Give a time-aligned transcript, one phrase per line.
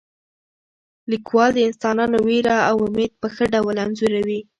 [1.11, 4.41] لیکوال د انسانانو ویره او امید په ښه ډول انځوروي.